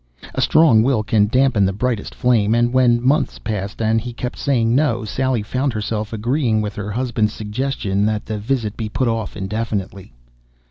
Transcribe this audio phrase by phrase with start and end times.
[0.33, 4.35] A strong will can dampen the brightest flame, and when months passed and he kept
[4.35, 9.07] saying 'no,' Sally found herself agreeing with her husband's suggestion that the visit be put
[9.07, 10.11] off indefinitely.